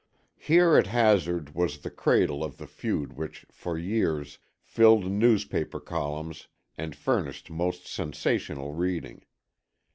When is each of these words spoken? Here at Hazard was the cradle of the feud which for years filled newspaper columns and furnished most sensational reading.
Here 0.39 0.77
at 0.77 0.87
Hazard 0.87 1.53
was 1.53 1.77
the 1.77 1.91
cradle 1.91 2.43
of 2.43 2.57
the 2.57 2.65
feud 2.65 3.13
which 3.13 3.45
for 3.51 3.77
years 3.77 4.39
filled 4.63 5.11
newspaper 5.11 5.79
columns 5.79 6.47
and 6.75 6.95
furnished 6.95 7.51
most 7.51 7.85
sensational 7.85 8.73
reading. 8.73 9.23